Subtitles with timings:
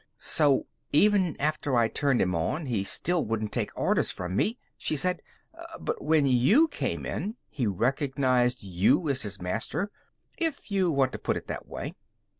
[0.17, 4.95] "So, even after I turned him on, he still wouldn't take orders from me," she
[4.95, 5.21] said.
[5.79, 9.91] "But when you came in, he recognized you as his master."
[10.39, 11.93] "If you want to put it that way."